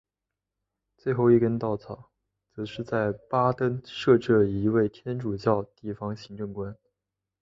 [0.97, 2.09] 最后一根稻草
[2.55, 6.75] 则是在巴登设置了一位天主教地方行政官。